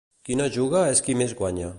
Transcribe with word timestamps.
Qui 0.29 0.37
no 0.39 0.47
juga 0.55 0.81
és 0.95 1.03
qui 1.09 1.17
més 1.23 1.37
guanya. 1.43 1.69